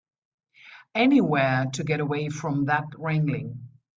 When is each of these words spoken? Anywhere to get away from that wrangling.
Anywhere 0.95 1.67
to 1.73 1.83
get 1.83 1.99
away 1.99 2.29
from 2.29 2.65
that 2.65 2.85
wrangling. 2.97 3.69